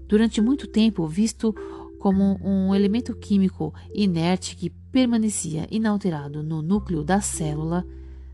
durante 0.08 0.40
muito 0.40 0.68
tempo 0.68 1.08
visto 1.08 1.56
como 2.02 2.40
um 2.44 2.74
elemento 2.74 3.16
químico 3.16 3.72
inerte 3.94 4.56
que 4.56 4.72
permanecia 4.72 5.68
inalterado 5.70 6.42
no 6.42 6.60
núcleo 6.60 7.04
da 7.04 7.22
célula, 7.22 7.86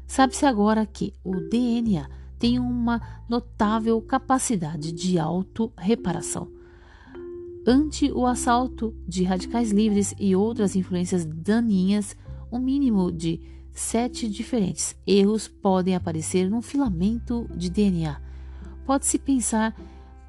sabe-se 0.08 0.46
agora 0.46 0.86
que 0.86 1.14
o 1.22 1.36
DNA 1.36 2.08
tem 2.40 2.60
uma 2.60 3.02
notável 3.28 4.02
capacidade 4.02 4.94
de 4.94 5.20
auto-reparação. 5.20 6.48
Ante 7.68 8.10
o 8.10 8.26
assalto 8.26 8.96
de 9.06 9.26
radicais 9.26 9.72
livres 9.72 10.16
e 10.18 10.34
outras 10.34 10.74
influências 10.74 11.26
daninhas, 11.26 12.16
um 12.50 12.60
mínimo 12.60 13.12
de 13.12 13.42
sete 13.74 14.30
diferentes 14.30 14.96
erros 15.06 15.50
podem 15.50 15.94
aparecer 15.94 16.50
num 16.50 16.62
filamento 16.62 17.46
de 17.54 17.70
DNA. 17.70 18.22
Pode-se 18.86 19.20
pensar 19.20 19.76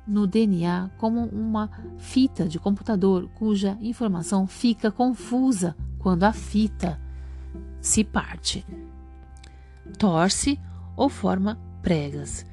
no 0.08 0.26
DNA 0.26 0.90
como 0.96 1.26
uma 1.26 1.70
fita 1.98 2.48
de 2.48 2.58
computador 2.58 3.28
cuja 3.34 3.76
informação 3.80 4.46
fica 4.46 4.90
confusa 4.90 5.76
quando 5.98 6.24
a 6.24 6.32
fita 6.32 6.98
se 7.80 8.02
parte, 8.02 8.66
torce 9.98 10.58
ou 10.96 11.08
forma 11.08 11.60
pregas. 11.82 12.46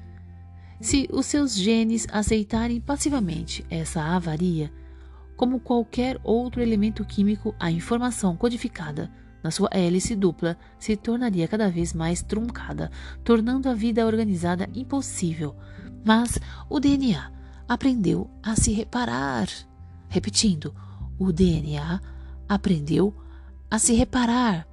Se 0.81 1.07
os 1.12 1.25
seus 1.25 1.55
genes 1.55 2.05
aceitarem 2.12 2.81
passivamente 2.81 3.65
essa 3.69 4.01
avaria, 4.03 4.71
como 5.38 5.59
qualquer 5.59 6.19
outro 6.24 6.62
elemento 6.62 7.03
químico, 7.05 7.55
a 7.59 7.71
informação 7.71 8.35
codificada 8.35 9.09
na 9.41 9.51
sua 9.51 9.69
hélice 9.71 10.15
dupla 10.15 10.57
se 10.79 10.95
tornaria 10.97 11.47
cada 11.47 11.69
vez 11.69 11.93
mais 11.93 12.21
truncada, 12.21 12.91
tornando 13.24 13.69
a 13.69 13.74
vida 13.74 14.05
organizada 14.05 14.67
impossível. 14.74 15.55
Mas 16.03 16.39
o 16.69 16.79
DNA 16.79 17.35
aprendeu 17.67 18.29
a 18.41 18.55
se 18.55 18.72
reparar. 18.72 19.48
Repetindo, 20.10 20.74
o 21.17 21.31
DNA 21.31 22.01
aprendeu 22.48 23.13
a 23.69 23.79
se 23.79 23.93
reparar. 23.93 24.67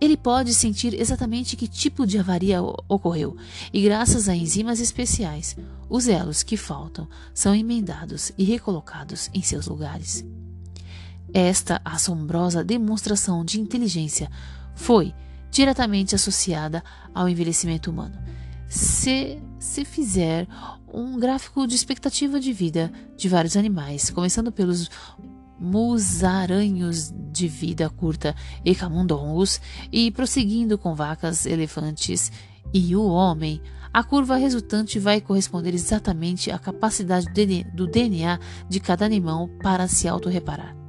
Ele 0.00 0.16
pode 0.16 0.52
sentir 0.52 0.94
exatamente 0.94 1.56
que 1.56 1.66
tipo 1.66 2.06
de 2.06 2.18
avaria 2.18 2.62
ocorreu, 2.62 3.36
e 3.72 3.82
graças 3.82 4.28
a 4.28 4.36
enzimas 4.36 4.78
especiais, 4.78 5.56
os 5.88 6.06
elos 6.06 6.42
que 6.42 6.56
faltam 6.56 7.08
são 7.32 7.54
emendados 7.54 8.30
e 8.36 8.44
recolocados 8.44 9.30
em 9.32 9.42
seus 9.42 9.66
lugares. 9.66 10.24
Esta 11.32 11.80
assombrosa 11.84 12.64
demonstração 12.64 13.44
de 13.44 13.60
inteligência 13.60 14.30
foi 14.74 15.14
diretamente 15.50 16.14
associada 16.14 16.82
ao 17.14 17.28
envelhecimento 17.28 17.90
humano. 17.90 18.16
Se 18.70 19.42
se 19.58 19.84
fizer 19.84 20.46
um 20.92 21.18
gráfico 21.18 21.66
de 21.66 21.74
expectativa 21.74 22.38
de 22.38 22.52
vida 22.52 22.90
de 23.16 23.28
vários 23.28 23.56
animais, 23.56 24.10
começando 24.10 24.52
pelos 24.52 24.88
musaranhos 25.58 27.12
de 27.32 27.48
vida 27.48 27.90
curta 27.90 28.34
e 28.64 28.74
camundongos, 28.74 29.60
e 29.92 30.10
prosseguindo 30.12 30.78
com 30.78 30.94
vacas, 30.94 31.46
elefantes 31.46 32.30
e 32.72 32.94
o 32.94 33.04
homem, 33.04 33.60
a 33.92 34.04
curva 34.04 34.36
resultante 34.36 35.00
vai 35.00 35.20
corresponder 35.20 35.74
exatamente 35.74 36.50
à 36.50 36.58
capacidade 36.58 37.26
do 37.74 37.88
DNA 37.88 38.38
de 38.68 38.78
cada 38.78 39.04
animal 39.04 39.48
para 39.62 39.88
se 39.88 40.06
autorreparar. 40.06 40.79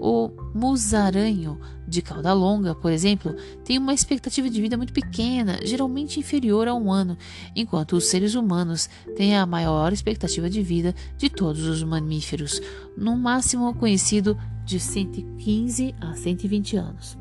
O 0.00 0.30
musaranho 0.54 1.58
de 1.86 2.00
cauda 2.02 2.32
longa, 2.32 2.74
por 2.74 2.90
exemplo, 2.90 3.34
tem 3.64 3.78
uma 3.78 3.94
expectativa 3.94 4.48
de 4.48 4.60
vida 4.60 4.76
muito 4.76 4.92
pequena, 4.92 5.58
geralmente 5.64 6.18
inferior 6.18 6.68
a 6.68 6.74
um 6.74 6.92
ano, 6.92 7.16
enquanto 7.54 7.96
os 7.96 8.06
seres 8.06 8.34
humanos 8.34 8.88
têm 9.16 9.36
a 9.36 9.46
maior 9.46 9.92
expectativa 9.92 10.48
de 10.48 10.62
vida 10.62 10.94
de 11.16 11.28
todos 11.28 11.64
os 11.64 11.82
mamíferos, 11.82 12.60
no 12.96 13.16
máximo 13.16 13.74
conhecido 13.74 14.36
de 14.64 14.80
115 14.80 15.94
a 16.00 16.14
120 16.14 16.76
anos. 16.76 17.18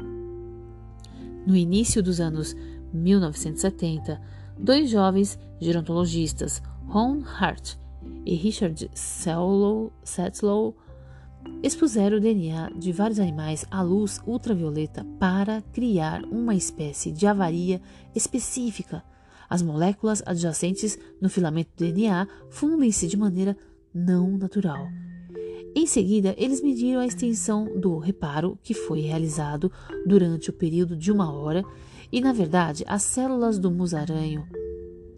No 1.45 1.55
início 1.55 2.01
dos 2.01 2.19
anos 2.19 2.55
1970, 2.93 4.21
dois 4.57 4.89
jovens 4.89 5.37
gerontologistas, 5.59 6.61
Ron 6.87 7.21
Hart 7.25 7.75
e 8.25 8.35
Richard 8.35 8.89
Setlow, 8.93 9.91
expuseram 11.61 12.17
o 12.17 12.19
DNA 12.19 12.71
de 12.75 12.91
vários 12.91 13.19
animais 13.19 13.65
à 13.71 13.81
luz 13.81 14.19
ultravioleta 14.25 15.05
para 15.19 15.61
criar 15.73 16.23
uma 16.25 16.55
espécie 16.55 17.11
de 17.11 17.25
avaria 17.25 17.81
específica. 18.13 19.03
As 19.49 19.61
moléculas 19.61 20.21
adjacentes 20.25 20.97
no 21.21 21.29
filamento 21.29 21.71
do 21.75 21.85
DNA 21.85 22.27
fundem-se 22.49 23.07
de 23.07 23.15
maneira 23.15 23.57
não 23.93 24.37
natural. 24.37 24.87
Em 25.75 25.87
seguida, 25.87 26.35
eles 26.37 26.61
mediram 26.61 27.01
a 27.01 27.05
extensão 27.05 27.79
do 27.79 27.97
reparo 27.97 28.57
que 28.61 28.73
foi 28.73 29.01
realizado 29.01 29.71
durante 30.05 30.49
o 30.49 30.53
período 30.53 30.95
de 30.95 31.11
uma 31.11 31.33
hora 31.33 31.63
e, 32.11 32.21
na 32.21 32.31
verdade, 32.31 32.83
as 32.87 33.03
células 33.03 33.57
do 33.57 33.71
musaranho 33.71 34.47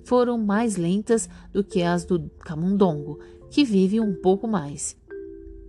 foram 0.05 0.37
mais 0.37 0.77
lentas 0.77 1.27
do 1.51 1.63
que 1.63 1.81
as 1.81 2.05
do 2.05 2.29
camundongo, 2.39 3.19
que 3.49 3.65
vive 3.65 3.99
um 3.99 4.13
pouco 4.13 4.47
mais. 4.47 4.95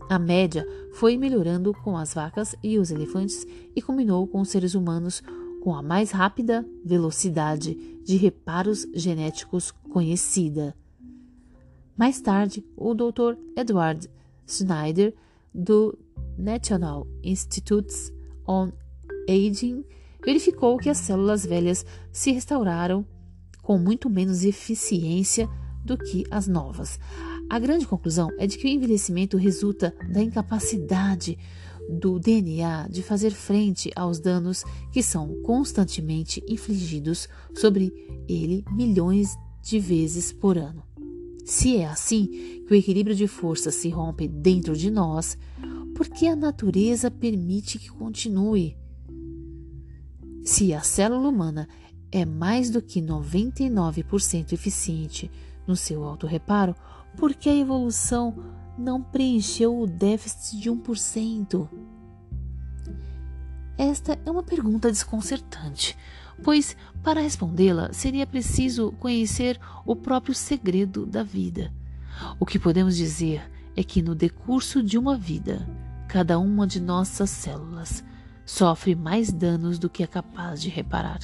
A 0.09 0.19
média 0.21 0.67
foi 0.93 1.17
melhorando 1.17 1.75
com 1.75 1.97
as 1.97 2.15
vacas 2.15 2.55
e 2.63 2.79
os 2.79 2.91
elefantes 2.93 3.45
e 3.75 3.83
combinou 3.83 4.27
com 4.27 4.41
os 4.41 4.49
seres 4.49 4.75
humanos 4.75 5.21
com 5.63 5.75
a 5.75 5.83
mais 5.83 6.13
rápida 6.13 6.65
velocidade 6.85 7.75
de 8.05 8.17
reparos 8.17 8.87
genéticos 8.95 9.73
conhecida. 9.91 10.77
Mais 11.97 12.21
tarde, 12.21 12.65
o 12.77 12.95
Dr. 12.95 13.37
Edward 13.57 14.09
Schneider, 14.47 15.13
do 15.53 15.99
National 16.39 17.05
Institutes 17.25 18.13
on 18.47 18.71
Aging, 19.29 19.85
verificou 20.25 20.79
que 20.79 20.89
as 20.89 20.99
células 20.99 21.45
velhas 21.45 21.85
se 22.13 22.31
restauraram 22.31 23.05
com 23.61 23.77
muito 23.77 24.09
menos 24.09 24.45
eficiência 24.45 25.49
do 25.85 25.99
que 25.99 26.25
as 26.31 26.47
novas. 26.47 27.01
A 27.49 27.59
grande 27.59 27.87
conclusão 27.87 28.31
é 28.39 28.47
de 28.47 28.59
que 28.59 28.67
o 28.67 28.71
envelhecimento 28.71 29.37
resulta 29.37 29.95
da 30.13 30.23
incapacidade 30.23 31.39
do 31.89 32.19
DNA 32.19 32.89
de 32.89 33.03
fazer 33.03 33.31
frente 33.31 33.91
aos 33.95 34.19
danos 34.19 34.65
que 34.93 35.03
são 35.03 35.41
constantemente 35.43 36.43
infligidos 36.49 37.29
sobre 37.55 37.93
ele 38.29 38.65
milhões 38.73 39.37
de 39.63 39.79
vezes 39.79 40.33
por 40.33 40.59
ano. 40.59 40.83
Se 41.45 41.77
é 41.77 41.87
assim 41.87 42.27
que 42.67 42.73
o 42.73 42.75
equilíbrio 42.75 43.15
de 43.15 43.29
forças 43.29 43.77
se 43.77 43.89
rompe 43.89 44.27
dentro 44.27 44.77
de 44.77 44.91
nós, 44.91 45.39
por 45.95 46.09
que 46.09 46.27
a 46.27 46.35
natureza 46.35 47.09
permite 47.09 47.79
que 47.79 47.89
continue? 47.89 48.77
Se 50.45 50.75
a 50.75 50.81
célula 50.81 51.29
humana 51.29 51.69
é 52.11 52.25
mais 52.25 52.71
do 52.71 52.83
que 52.83 53.01
99% 53.01 54.53
eficiente 54.53 55.31
no 55.67 55.77
seu 55.77 56.05
autorreparo, 56.05 56.75
por 57.17 57.35
que 57.35 57.49
a 57.49 57.57
evolução 57.57 58.37
não 58.79 59.03
preencheu 59.03 59.81
o 59.81 59.87
déficit 59.87 60.61
de 60.61 60.71
1%? 60.71 61.69
Esta 63.79 64.19
é 64.25 64.31
uma 64.31 64.43
pergunta 64.43 64.91
desconcertante, 64.91 65.97
pois 66.43 66.77
para 67.03 67.21
respondê-la 67.21 67.93
seria 67.93 68.27
preciso 68.27 68.93
conhecer 68.93 69.59
o 69.85 69.97
próprio 69.97 70.35
segredo 70.35 71.07
da 71.07 71.23
vida. 71.23 71.73
O 72.39 72.47
que 72.47 72.59
podemos 72.59 72.97
dizer 72.97 73.51
é 73.75 73.83
que 73.83 74.03
no 74.03 74.15
decurso 74.15 74.83
de 74.83 74.97
uma 74.97 75.17
vida, 75.17 75.67
cada 76.09 76.39
uma 76.39 76.67
de 76.67 76.81
nossas 76.81 77.31
células 77.31 78.05
sofre 78.45 78.95
mais 78.95 79.33
danos 79.33 79.79
do 79.79 79.91
que 79.91 80.03
é 80.03 80.07
capaz 80.07 80.63
de 80.63 80.69
reparar. 80.69 81.21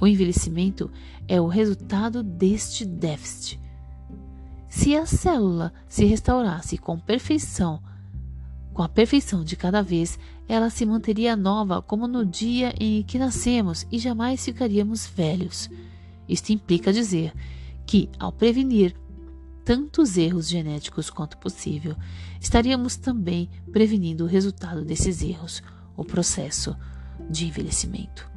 O 0.00 0.06
envelhecimento 0.06 0.90
é 1.26 1.40
o 1.40 1.46
resultado 1.46 2.22
deste 2.22 2.84
déficit 2.84 3.63
se 4.74 4.96
a 4.96 5.06
célula 5.06 5.72
se 5.88 6.04
restaurasse 6.04 6.76
com 6.76 6.98
perfeição, 6.98 7.80
com 8.72 8.82
a 8.82 8.88
perfeição 8.88 9.44
de 9.44 9.54
cada 9.54 9.80
vez, 9.80 10.18
ela 10.48 10.68
se 10.68 10.84
manteria 10.84 11.36
nova 11.36 11.80
como 11.80 12.08
no 12.08 12.26
dia 12.26 12.74
em 12.80 13.00
que 13.04 13.16
nascemos 13.16 13.86
e 13.90 14.00
jamais 14.00 14.44
ficaríamos 14.44 15.06
velhos. 15.06 15.70
Isto 16.28 16.50
implica 16.50 16.92
dizer 16.92 17.32
que, 17.86 18.10
ao 18.18 18.32
prevenir 18.32 18.96
tantos 19.64 20.18
erros 20.18 20.48
genéticos 20.48 21.08
quanto 21.08 21.38
possível, 21.38 21.94
estaríamos 22.40 22.96
também 22.96 23.48
prevenindo 23.70 24.24
o 24.24 24.28
resultado 24.28 24.84
desses 24.84 25.22
erros, 25.22 25.62
o 25.96 26.04
processo 26.04 26.76
de 27.30 27.46
envelhecimento. 27.46 28.33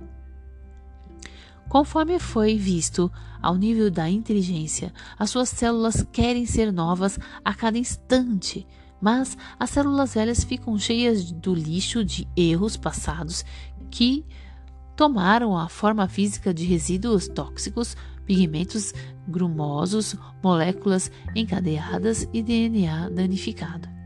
Conforme 1.69 2.17
foi 2.17 2.57
visto 2.57 3.11
ao 3.41 3.55
nível 3.55 3.91
da 3.91 4.09
inteligência, 4.09 4.93
as 5.19 5.29
suas 5.29 5.49
células 5.49 6.05
querem 6.11 6.45
ser 6.45 6.71
novas 6.71 7.19
a 7.43 7.53
cada 7.53 7.77
instante, 7.77 8.65
mas 9.01 9.37
as 9.59 9.69
células 9.69 10.13
velhas 10.13 10.43
ficam 10.43 10.77
cheias 10.77 11.31
do 11.31 11.53
lixo 11.53 12.03
de 12.03 12.27
erros 12.35 12.77
passados 12.77 13.43
que 13.91 14.25
tomaram 14.95 15.57
a 15.57 15.69
forma 15.69 16.07
física 16.07 16.53
de 16.53 16.65
resíduos 16.65 17.27
tóxicos, 17.27 17.95
pigmentos 18.25 18.93
grumosos, 19.27 20.15
moléculas 20.41 21.11
encadeadas 21.35 22.27
e 22.33 22.41
DNA 22.41 23.09
danificado. 23.09 23.96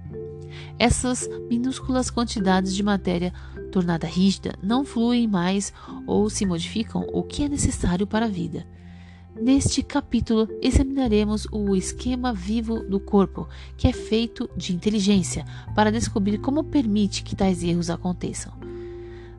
Essas 0.82 1.30
minúsculas 1.48 2.10
quantidades 2.10 2.74
de 2.74 2.82
matéria 2.82 3.32
tornada 3.72 4.08
rígida 4.08 4.56
não 4.64 4.84
fluem 4.84 5.28
mais 5.28 5.72
ou 6.08 6.28
se 6.28 6.44
modificam 6.44 7.06
o 7.14 7.22
que 7.22 7.44
é 7.44 7.48
necessário 7.48 8.08
para 8.08 8.26
a 8.26 8.30
vida. 8.30 8.66
Neste 9.40 9.84
capítulo, 9.84 10.48
examinaremos 10.60 11.46
o 11.52 11.76
esquema 11.76 12.34
vivo 12.34 12.80
do 12.80 13.00
corpo, 13.00 13.48
que 13.78 13.88
é 13.88 13.94
feito 13.94 14.50
de 14.58 14.74
inteligência, 14.74 15.46
para 15.76 15.92
descobrir 15.92 16.40
como 16.40 16.64
permite 16.64 17.22
que 17.22 17.36
tais 17.36 17.64
erros 17.64 17.92
aconteçam. 17.92 18.52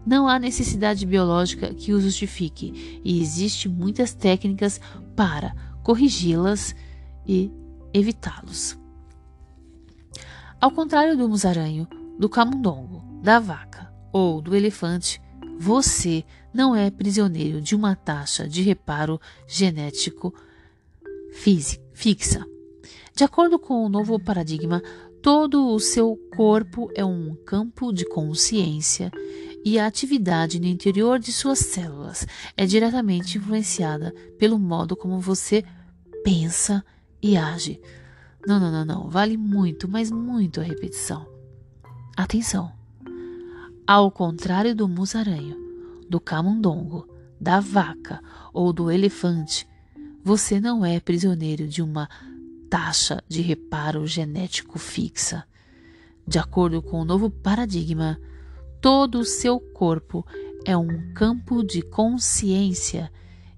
Não 0.06 0.28
há 0.28 0.38
necessidade 0.38 1.04
biológica 1.04 1.74
que 1.74 1.92
os 1.92 2.04
justifique, 2.04 3.00
e 3.04 3.20
existem 3.20 3.70
muitas 3.70 4.14
técnicas 4.14 4.80
para 5.16 5.56
corrigi-las 5.82 6.72
e 7.26 7.50
evitá-los. 7.92 8.80
Ao 10.62 10.70
contrário 10.70 11.16
do 11.16 11.28
musaranho, 11.28 11.88
do 12.16 12.28
camundongo, 12.28 13.02
da 13.20 13.40
vaca 13.40 13.92
ou 14.12 14.40
do 14.40 14.54
elefante, 14.54 15.20
você 15.58 16.24
não 16.54 16.76
é 16.76 16.88
prisioneiro 16.88 17.60
de 17.60 17.74
uma 17.74 17.96
taxa 17.96 18.48
de 18.48 18.62
reparo 18.62 19.20
genético 19.44 20.32
fixa. 21.32 22.46
De 23.12 23.24
acordo 23.24 23.58
com 23.58 23.84
o 23.84 23.88
novo 23.88 24.20
paradigma, 24.20 24.80
todo 25.20 25.66
o 25.66 25.80
seu 25.80 26.16
corpo 26.36 26.88
é 26.94 27.04
um 27.04 27.34
campo 27.44 27.92
de 27.92 28.04
consciência 28.04 29.10
e 29.64 29.80
a 29.80 29.86
atividade 29.88 30.60
no 30.60 30.66
interior 30.66 31.18
de 31.18 31.32
suas 31.32 31.58
células 31.58 32.24
é 32.56 32.64
diretamente 32.66 33.36
influenciada 33.36 34.14
pelo 34.38 34.60
modo 34.60 34.94
como 34.94 35.18
você 35.18 35.64
pensa 36.22 36.84
e 37.20 37.36
age. 37.36 37.80
Não, 38.46 38.58
não, 38.58 38.70
não, 38.72 38.84
não. 38.84 39.08
Vale 39.08 39.36
muito, 39.36 39.88
mas 39.88 40.10
muito 40.10 40.60
a 40.60 40.64
repetição. 40.64 41.26
Atenção! 42.16 42.72
Ao 43.86 44.10
contrário 44.10 44.74
do 44.74 44.88
musaranho, 44.88 45.56
do 46.08 46.20
camundongo, 46.20 47.08
da 47.40 47.58
vaca 47.58 48.20
ou 48.52 48.72
do 48.72 48.90
elefante, 48.90 49.66
você 50.22 50.60
não 50.60 50.84
é 50.84 51.00
prisioneiro 51.00 51.66
de 51.66 51.82
uma 51.82 52.08
taxa 52.70 53.22
de 53.28 53.42
reparo 53.42 54.06
genético 54.06 54.78
fixa. 54.78 55.44
De 56.26 56.38
acordo 56.38 56.80
com 56.80 57.00
o 57.00 57.04
novo 57.04 57.28
paradigma, 57.28 58.20
todo 58.80 59.18
o 59.18 59.24
seu 59.24 59.58
corpo 59.58 60.24
é 60.64 60.76
um 60.76 61.12
campo 61.12 61.64
de 61.64 61.82
consciência 61.82 63.10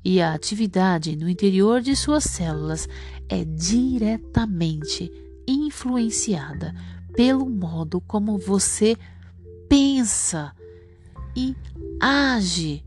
e 0.05 0.20
a 0.20 0.35
atividade 0.35 1.16
no 1.16 1.29
interior 1.29 1.81
de 1.81 1.97
suas 1.97 2.25
células 2.25 2.88
é 3.28 3.44
diretamente 3.44 5.10
influenciada 5.46 6.74
pelo 7.14 7.48
modo 7.48 8.00
como 8.00 8.38
você 8.38 8.96
pensa 9.68 10.52
e 11.37 11.54
age. 12.00 12.82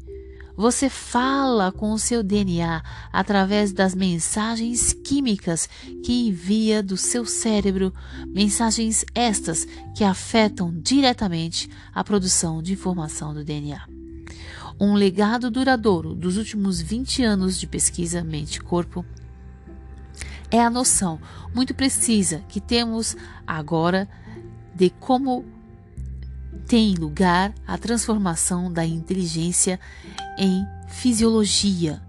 Você 0.56 0.90
fala 0.90 1.72
com 1.72 1.92
o 1.92 2.00
seu 2.00 2.24
DNA 2.24 2.82
através 3.14 3.72
das 3.72 3.94
mensagens 3.94 4.92
químicas 4.92 5.70
que 6.04 6.28
envia 6.28 6.82
do 6.82 6.98
seu 6.98 7.26
cérebro, 7.26 7.94
mensagens 8.26 9.06
estas 9.14 9.68
que 9.96 10.04
afetam 10.04 10.74
diretamente 10.82 11.70
a 11.94 12.04
produção 12.04 12.64
de 12.64 12.74
informação 12.74 13.36
do 13.36 13.44
DNA. 13.44 13.88
Um 14.80 14.96
legado 14.96 15.52
duradouro 15.52 16.16
dos 16.16 16.38
últimos 16.38 16.82
20 16.82 17.24
anos 17.24 17.60
de 17.60 17.68
pesquisa 17.68 18.24
mente-corpo 18.24 19.06
é 20.50 20.62
a 20.62 20.70
noção 20.70 21.20
muito 21.54 21.74
precisa 21.74 22.44
que 22.48 22.62
temos 22.62 23.16
agora 23.46 24.08
de 24.74 24.90
como 24.90 25.46
tem 26.68 26.96
lugar 26.96 27.54
a 27.66 27.78
transformação 27.78 28.72
da 28.72 28.86
inteligência 28.86 29.80
em 30.38 30.66
fisiologia. 30.88 32.02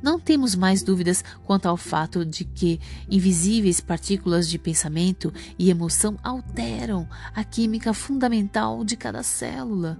Não 0.00 0.20
temos 0.20 0.54
mais 0.54 0.82
dúvidas 0.82 1.24
quanto 1.44 1.66
ao 1.66 1.76
fato 1.76 2.24
de 2.24 2.44
que 2.44 2.80
invisíveis 3.10 3.80
partículas 3.80 4.48
de 4.48 4.58
pensamento 4.58 5.32
e 5.58 5.70
emoção 5.70 6.16
alteram 6.22 7.08
a 7.34 7.42
química 7.42 7.92
fundamental 7.92 8.84
de 8.84 8.96
cada 8.96 9.22
célula. 9.22 9.98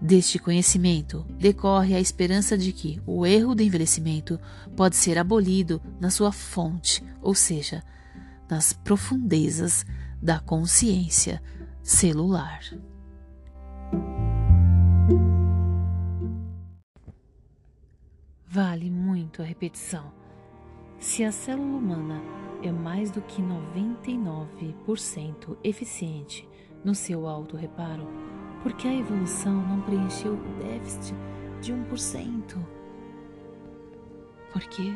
Deste 0.00 0.38
conhecimento 0.38 1.24
decorre 1.38 1.94
a 1.94 2.00
esperança 2.00 2.58
de 2.58 2.72
que 2.72 3.00
o 3.06 3.24
erro 3.24 3.54
do 3.54 3.62
envelhecimento 3.62 4.38
pode 4.76 4.96
ser 4.96 5.18
abolido 5.18 5.80
na 6.00 6.10
sua 6.10 6.32
fonte, 6.32 7.02
ou 7.22 7.34
seja, 7.34 7.82
nas 8.50 8.72
profundezas 8.72 9.86
da 10.20 10.38
consciência 10.38 11.42
celular. 11.82 12.60
Vale 18.46 18.90
muito 18.90 19.42
a 19.42 19.44
repetição. 19.44 20.12
Se 20.98 21.24
a 21.24 21.32
célula 21.32 21.76
humana 21.76 22.22
é 22.62 22.70
mais 22.70 23.10
do 23.10 23.20
que 23.20 23.42
99% 23.42 25.56
eficiente 25.64 26.48
no 26.84 26.94
seu 26.94 27.26
auto-reparo, 27.26 28.06
por 28.06 28.43
que 28.72 28.88
a 28.88 28.94
evolução 28.94 29.54
não 29.54 29.80
preencheu 29.82 30.32
o 30.32 30.62
déficit 30.62 31.14
de 31.60 31.72
1%? 31.72 32.56
Por 34.52 34.62
quê? 34.62 34.94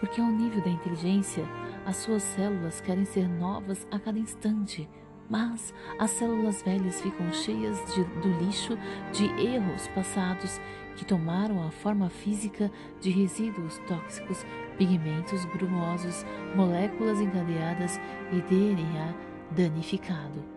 Porque 0.00 0.20
ao 0.20 0.28
nível 0.28 0.62
da 0.62 0.70
inteligência, 0.70 1.44
as 1.84 1.96
suas 1.96 2.22
células 2.22 2.80
querem 2.80 3.04
ser 3.04 3.28
novas 3.28 3.86
a 3.90 3.98
cada 3.98 4.18
instante 4.18 4.88
mas 5.32 5.72
as 5.98 6.10
células 6.10 6.62
velhas 6.62 7.00
ficam 7.00 7.32
cheias 7.32 7.78
de, 7.94 8.04
do 8.20 8.28
lixo 8.44 8.76
de 9.12 9.24
erros 9.42 9.88
passados 9.88 10.60
que 10.94 11.06
tomaram 11.06 11.66
a 11.66 11.70
forma 11.70 12.10
física 12.10 12.70
de 13.00 13.10
resíduos 13.10 13.78
tóxicos, 13.88 14.44
pigmentos 14.76 15.46
grumosos, 15.46 16.26
moléculas 16.54 17.18
encadeadas 17.18 17.98
e 18.30 18.42
DNA 18.42 19.14
danificado. 19.52 20.51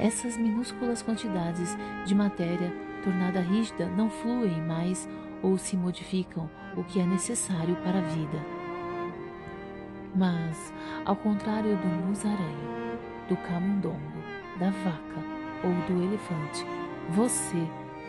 Essas 0.00 0.38
minúsculas 0.38 1.02
quantidades 1.02 1.76
de 2.06 2.14
matéria 2.14 2.72
tornada 3.04 3.40
rígida 3.40 3.86
não 3.86 4.08
fluem 4.08 4.62
mais 4.62 5.06
ou 5.42 5.58
se 5.58 5.76
modificam, 5.76 6.48
o 6.74 6.82
que 6.82 7.00
é 7.00 7.04
necessário 7.04 7.76
para 7.76 7.98
a 7.98 8.02
vida. 8.02 8.38
Mas, 10.14 10.72
ao 11.04 11.14
contrário 11.14 11.76
do 11.76 11.86
musaranho, 12.06 12.98
do 13.28 13.36
camundongo, 13.36 14.22
da 14.58 14.70
vaca 14.70 15.20
ou 15.62 15.72
do 15.86 16.02
elefante. 16.02 16.64
Você 17.10 17.66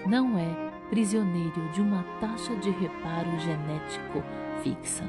não 0.08 0.38
é 0.38 0.72
prisioneiro 0.90 1.70
de 1.74 1.82
uma 1.82 2.04
taxa 2.20 2.56
de 2.56 2.70
reparo 2.70 3.38
genético 3.40 4.24
fixa. 4.64 5.04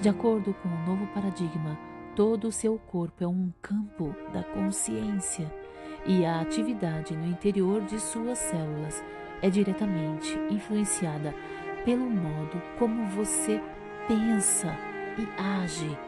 De 0.00 0.08
acordo 0.08 0.54
com 0.62 0.68
o 0.68 0.86
novo 0.86 1.06
paradigma, 1.14 1.78
todo 2.14 2.48
o 2.48 2.52
seu 2.52 2.78
corpo 2.78 3.24
é 3.24 3.26
um 3.26 3.52
campo 3.60 4.14
da 4.32 4.42
consciência 4.42 5.50
e 6.06 6.24
a 6.24 6.40
atividade 6.40 7.16
no 7.16 7.26
interior 7.26 7.82
de 7.82 7.98
suas 7.98 8.38
células 8.38 9.02
é 9.42 9.50
diretamente 9.50 10.38
influenciada 10.50 11.34
pelo 11.84 12.08
modo 12.08 12.62
como 12.78 13.06
você 13.08 13.60
pensa 14.06 14.76
e 15.18 15.40
age 15.40 15.98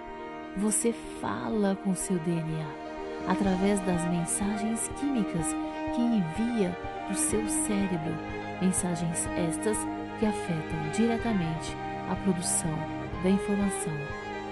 você 0.56 0.92
fala 1.20 1.76
com 1.84 1.94
seu 1.94 2.18
DNA 2.20 2.86
através 3.28 3.80
das 3.80 4.04
mensagens 4.08 4.88
químicas 5.00 5.46
que 5.94 6.00
envia 6.00 6.76
do 7.08 7.16
seu 7.16 7.46
cérebro, 7.48 8.14
mensagens 8.60 9.26
estas 9.36 9.76
que 10.18 10.26
afetam 10.26 10.90
diretamente 10.94 11.76
a 12.08 12.16
produção 12.16 12.74
da 13.22 13.30
informação 13.30 13.94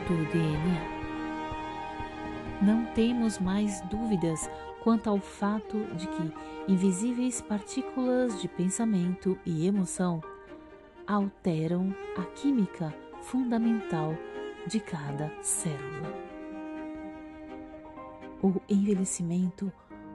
do 0.08 0.30
DNA. 0.32 0.93
Não 2.64 2.86
temos 2.94 3.38
mais 3.38 3.82
dúvidas 3.82 4.48
quanto 4.82 5.10
ao 5.10 5.18
fato 5.18 5.84
de 5.96 6.08
que 6.08 6.32
invisíveis 6.66 7.42
partículas 7.42 8.40
de 8.40 8.48
pensamento 8.48 9.38
e 9.44 9.66
emoção 9.66 10.22
alteram 11.06 11.94
a 12.16 12.22
química 12.22 12.94
fundamental 13.20 14.16
de 14.66 14.80
cada 14.80 15.30
célula. 15.42 16.10
O 18.42 18.54
envelhecimento 18.66 19.70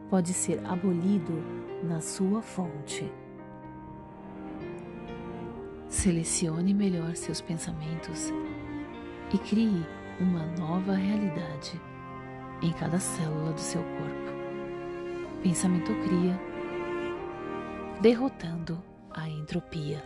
pode 0.10 0.34
ser 0.34 0.60
abolido 0.66 1.44
na 1.84 2.02
sua 2.02 2.42
fonte. 2.42 3.12
Selecione 5.88 6.74
melhor 6.74 7.16
seus 7.16 7.42
pensamentos 7.42 8.34
e 9.32 9.38
crie 9.38 9.86
uma 10.20 10.48
nova 10.58 10.94
realidade 10.94 11.80
em 12.62 12.72
cada 12.74 13.00
célula 13.00 13.54
do 13.54 13.60
seu 13.60 13.82
corpo. 13.82 15.40
Pensamento 15.42 15.94
cria, 16.04 16.40
derrotando 18.02 18.84
a 19.12 19.28
entropia. 19.30 20.04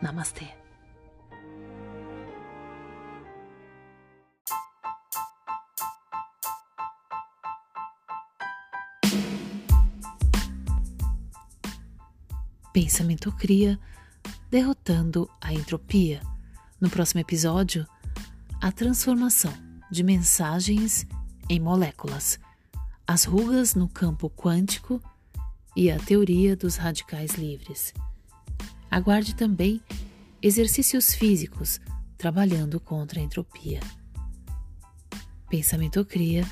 Namastê. 0.00 0.48
Pensamento 12.72 13.30
cria, 13.32 13.78
derrotando 14.50 15.30
a 15.40 15.52
entropia. 15.52 16.20
No 16.80 16.88
próximo 16.88 17.20
episódio, 17.20 17.86
a 18.60 18.72
transformação 18.72 19.71
de 19.92 20.02
mensagens 20.02 21.06
em 21.50 21.60
moléculas, 21.60 22.40
as 23.06 23.24
rugas 23.24 23.74
no 23.74 23.86
campo 23.86 24.30
quântico 24.30 25.02
e 25.76 25.90
a 25.90 25.98
teoria 25.98 26.56
dos 26.56 26.76
radicais 26.76 27.34
livres. 27.34 27.92
Aguarde 28.90 29.34
também 29.34 29.82
exercícios 30.40 31.14
físicos 31.14 31.78
trabalhando 32.16 32.80
contra 32.80 33.20
a 33.20 33.22
entropia. 33.22 33.80
Pensamento 35.50 36.02
cria 36.06 36.50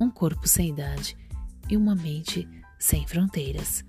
um 0.00 0.10
corpo 0.10 0.48
sem 0.48 0.70
idade 0.70 1.16
e 1.70 1.76
uma 1.76 1.94
mente 1.94 2.48
sem 2.80 3.06
fronteiras. 3.06 3.84